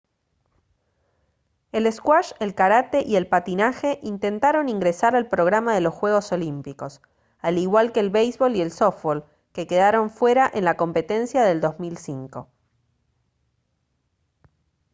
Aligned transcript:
el 1.71 1.93
squash 1.93 2.31
el 2.39 2.55
karate 2.55 3.01
y 3.05 3.17
el 3.17 3.27
patinaje 3.27 3.99
intentaron 4.01 4.67
ingresar 4.67 5.15
al 5.15 5.29
programa 5.29 5.75
de 5.75 5.81
los 5.81 5.93
juegos 5.93 6.31
olímpicos 6.31 7.01
al 7.37 7.59
igual 7.59 7.91
que 7.91 7.99
el 7.99 8.09
béisbol 8.09 8.55
y 8.55 8.61
el 8.63 8.71
softbol 8.71 9.25
que 9.53 9.67
quedaron 9.67 10.09
fuera 10.09 10.49
en 10.51 10.65
la 10.65 10.75
competencia 10.75 11.43
del 11.43 11.61
2005 11.61 12.49